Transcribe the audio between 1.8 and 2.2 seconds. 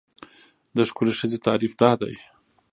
دا دی.